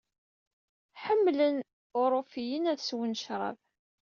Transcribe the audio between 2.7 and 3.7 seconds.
ad swen ccṛab.